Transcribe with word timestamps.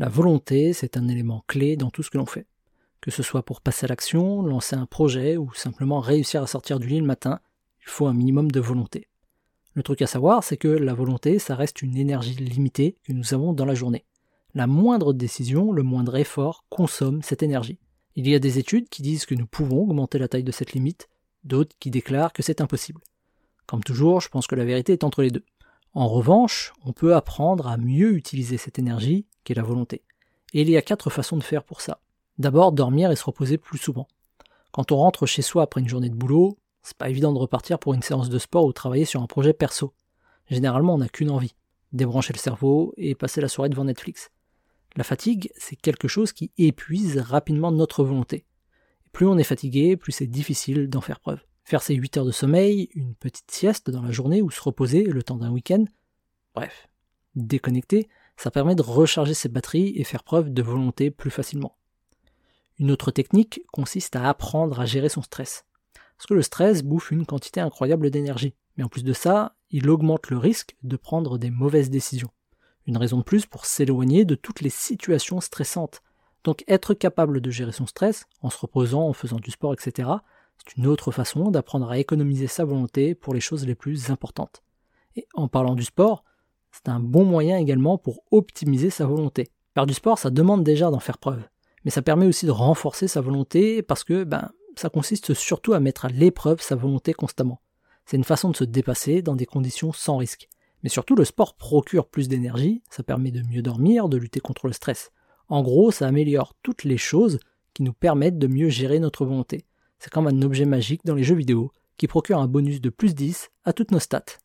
La 0.00 0.08
volonté, 0.08 0.72
c'est 0.72 0.96
un 0.96 1.08
élément 1.08 1.44
clé 1.46 1.76
dans 1.76 1.90
tout 1.90 2.02
ce 2.02 2.08
que 2.08 2.16
l'on 2.16 2.24
fait. 2.24 2.46
Que 3.02 3.10
ce 3.10 3.22
soit 3.22 3.42
pour 3.42 3.60
passer 3.60 3.84
à 3.84 3.88
l'action, 3.88 4.40
lancer 4.40 4.74
un 4.74 4.86
projet 4.86 5.36
ou 5.36 5.52
simplement 5.52 6.00
réussir 6.00 6.42
à 6.42 6.46
sortir 6.46 6.78
du 6.80 6.86
lit 6.86 7.00
le 7.00 7.06
matin, 7.06 7.40
il 7.82 7.90
faut 7.90 8.06
un 8.06 8.14
minimum 8.14 8.50
de 8.50 8.60
volonté. 8.60 9.08
Le 9.74 9.82
truc 9.82 10.00
à 10.00 10.06
savoir, 10.06 10.42
c'est 10.42 10.56
que 10.56 10.68
la 10.68 10.94
volonté, 10.94 11.38
ça 11.38 11.54
reste 11.54 11.82
une 11.82 11.98
énergie 11.98 12.34
limitée 12.36 12.96
que 13.04 13.12
nous 13.12 13.34
avons 13.34 13.52
dans 13.52 13.66
la 13.66 13.74
journée. 13.74 14.06
La 14.54 14.66
moindre 14.66 15.12
décision, 15.12 15.70
le 15.70 15.82
moindre 15.82 16.16
effort 16.16 16.64
consomme 16.70 17.20
cette 17.20 17.42
énergie. 17.42 17.78
Il 18.16 18.26
y 18.26 18.34
a 18.34 18.38
des 18.38 18.58
études 18.58 18.88
qui 18.88 19.02
disent 19.02 19.26
que 19.26 19.34
nous 19.34 19.46
pouvons 19.46 19.82
augmenter 19.82 20.18
la 20.18 20.28
taille 20.28 20.44
de 20.44 20.50
cette 20.50 20.72
limite, 20.72 21.10
d'autres 21.44 21.76
qui 21.78 21.90
déclarent 21.90 22.32
que 22.32 22.42
c'est 22.42 22.62
impossible. 22.62 23.02
Comme 23.66 23.84
toujours, 23.84 24.22
je 24.22 24.30
pense 24.30 24.46
que 24.46 24.54
la 24.54 24.64
vérité 24.64 24.94
est 24.94 25.04
entre 25.04 25.20
les 25.20 25.30
deux. 25.30 25.44
En 25.92 26.06
revanche, 26.06 26.72
on 26.84 26.92
peut 26.92 27.16
apprendre 27.16 27.66
à 27.66 27.76
mieux 27.76 28.14
utiliser 28.14 28.58
cette 28.58 28.78
énergie 28.78 29.26
qu'est 29.42 29.54
la 29.54 29.64
volonté. 29.64 30.04
Et 30.52 30.62
il 30.62 30.70
y 30.70 30.76
a 30.76 30.82
quatre 30.82 31.10
façons 31.10 31.36
de 31.36 31.42
faire 31.42 31.64
pour 31.64 31.80
ça. 31.80 32.00
D'abord, 32.38 32.70
dormir 32.70 33.10
et 33.10 33.16
se 33.16 33.24
reposer 33.24 33.58
plus 33.58 33.78
souvent. 33.78 34.06
Quand 34.70 34.92
on 34.92 34.96
rentre 34.96 35.26
chez 35.26 35.42
soi 35.42 35.64
après 35.64 35.80
une 35.80 35.88
journée 35.88 36.08
de 36.08 36.14
boulot, 36.14 36.58
c'est 36.82 36.96
pas 36.96 37.10
évident 37.10 37.32
de 37.32 37.38
repartir 37.38 37.78
pour 37.78 37.92
une 37.92 38.02
séance 38.02 38.28
de 38.28 38.38
sport 38.38 38.64
ou 38.64 38.72
travailler 38.72 39.04
sur 39.04 39.20
un 39.20 39.26
projet 39.26 39.52
perso. 39.52 39.92
Généralement, 40.48 40.94
on 40.94 40.98
n'a 40.98 41.08
qu'une 41.08 41.30
envie, 41.30 41.54
débrancher 41.92 42.32
le 42.32 42.38
cerveau 42.38 42.94
et 42.96 43.16
passer 43.16 43.40
la 43.40 43.48
soirée 43.48 43.68
devant 43.68 43.84
Netflix. 43.84 44.30
La 44.96 45.04
fatigue, 45.04 45.50
c'est 45.56 45.76
quelque 45.76 46.08
chose 46.08 46.32
qui 46.32 46.52
épuise 46.56 47.18
rapidement 47.18 47.72
notre 47.72 48.04
volonté. 48.04 48.44
plus 49.12 49.26
on 49.26 49.38
est 49.38 49.44
fatigué, 49.44 49.96
plus 49.96 50.12
c'est 50.12 50.28
difficile 50.28 50.88
d'en 50.88 51.00
faire 51.00 51.18
preuve. 51.18 51.40
Faire 51.64 51.82
ses 51.82 51.94
8 51.94 52.18
heures 52.18 52.24
de 52.24 52.30
sommeil, 52.30 52.88
une 52.94 53.14
petite 53.14 53.50
sieste 53.50 53.90
dans 53.90 54.02
la 54.02 54.10
journée 54.10 54.42
ou 54.42 54.50
se 54.50 54.60
reposer 54.60 55.04
le 55.04 55.22
temps 55.22 55.36
d'un 55.36 55.50
week-end, 55.50 55.84
bref, 56.54 56.88
déconnecter, 57.34 58.08
ça 58.36 58.50
permet 58.50 58.74
de 58.74 58.82
recharger 58.82 59.34
ses 59.34 59.48
batteries 59.48 59.92
et 59.96 60.04
faire 60.04 60.24
preuve 60.24 60.52
de 60.52 60.62
volonté 60.62 61.10
plus 61.10 61.30
facilement. 61.30 61.76
Une 62.78 62.90
autre 62.90 63.10
technique 63.10 63.60
consiste 63.72 64.16
à 64.16 64.28
apprendre 64.28 64.80
à 64.80 64.86
gérer 64.86 65.10
son 65.10 65.22
stress. 65.22 65.66
Parce 66.16 66.26
que 66.26 66.34
le 66.34 66.42
stress 66.42 66.82
bouffe 66.82 67.10
une 67.10 67.26
quantité 67.26 67.60
incroyable 67.60 68.10
d'énergie. 68.10 68.54
Mais 68.76 68.84
en 68.84 68.88
plus 68.88 69.04
de 69.04 69.12
ça, 69.12 69.56
il 69.70 69.90
augmente 69.90 70.30
le 70.30 70.38
risque 70.38 70.76
de 70.82 70.96
prendre 70.96 71.36
des 71.36 71.50
mauvaises 71.50 71.90
décisions. 71.90 72.30
Une 72.86 72.96
raison 72.96 73.18
de 73.18 73.22
plus 73.22 73.44
pour 73.44 73.66
s'éloigner 73.66 74.24
de 74.24 74.34
toutes 74.34 74.62
les 74.62 74.70
situations 74.70 75.40
stressantes. 75.40 76.02
Donc 76.42 76.64
être 76.66 76.94
capable 76.94 77.42
de 77.42 77.50
gérer 77.50 77.72
son 77.72 77.86
stress, 77.86 78.24
en 78.40 78.48
se 78.48 78.58
reposant, 78.58 79.06
en 79.06 79.12
faisant 79.12 79.38
du 79.38 79.50
sport, 79.50 79.74
etc., 79.74 80.08
c'est 80.66 80.76
une 80.76 80.86
autre 80.86 81.10
façon 81.10 81.50
d'apprendre 81.50 81.90
à 81.90 81.98
économiser 81.98 82.46
sa 82.46 82.64
volonté 82.64 83.14
pour 83.14 83.34
les 83.34 83.40
choses 83.40 83.66
les 83.66 83.74
plus 83.74 84.10
importantes. 84.10 84.62
Et 85.16 85.26
en 85.34 85.48
parlant 85.48 85.74
du 85.74 85.84
sport, 85.84 86.24
c'est 86.70 86.88
un 86.88 87.00
bon 87.00 87.24
moyen 87.24 87.58
également 87.58 87.98
pour 87.98 88.22
optimiser 88.30 88.90
sa 88.90 89.06
volonté. 89.06 89.48
Faire 89.74 89.86
du 89.86 89.94
sport, 89.94 90.18
ça 90.18 90.30
demande 90.30 90.64
déjà 90.64 90.90
d'en 90.90 91.00
faire 91.00 91.18
preuve. 91.18 91.42
Mais 91.84 91.90
ça 91.90 92.02
permet 92.02 92.26
aussi 92.26 92.46
de 92.46 92.50
renforcer 92.50 93.08
sa 93.08 93.20
volonté 93.20 93.82
parce 93.82 94.04
que 94.04 94.24
ben, 94.24 94.50
ça 94.76 94.90
consiste 94.90 95.34
surtout 95.34 95.72
à 95.72 95.80
mettre 95.80 96.04
à 96.04 96.08
l'épreuve 96.08 96.60
sa 96.60 96.76
volonté 96.76 97.12
constamment. 97.12 97.60
C'est 98.04 98.16
une 98.16 98.24
façon 98.24 98.50
de 98.50 98.56
se 98.56 98.64
dépasser 98.64 99.22
dans 99.22 99.36
des 99.36 99.46
conditions 99.46 99.92
sans 99.92 100.16
risque. 100.16 100.48
Mais 100.82 100.88
surtout, 100.88 101.14
le 101.14 101.24
sport 101.24 101.54
procure 101.56 102.06
plus 102.06 102.28
d'énergie, 102.28 102.82
ça 102.90 103.02
permet 103.02 103.30
de 103.30 103.42
mieux 103.42 103.62
dormir, 103.62 104.08
de 104.08 104.16
lutter 104.16 104.40
contre 104.40 104.66
le 104.66 104.72
stress. 104.72 105.10
En 105.48 105.62
gros, 105.62 105.90
ça 105.90 106.06
améliore 106.06 106.54
toutes 106.62 106.84
les 106.84 106.96
choses 106.96 107.38
qui 107.74 107.82
nous 107.82 107.92
permettent 107.92 108.38
de 108.38 108.46
mieux 108.46 108.68
gérer 108.68 108.98
notre 108.98 109.24
volonté. 109.24 109.64
C'est 110.00 110.10
comme 110.10 110.26
un 110.26 110.42
objet 110.42 110.64
magique 110.64 111.04
dans 111.04 111.14
les 111.14 111.24
jeux 111.24 111.34
vidéo 111.34 111.70
qui 111.98 112.08
procure 112.08 112.38
un 112.38 112.46
bonus 112.46 112.80
de 112.80 112.88
plus 112.88 113.14
10 113.14 113.50
à 113.64 113.74
toutes 113.74 113.90
nos 113.90 113.98
stats. 113.98 114.40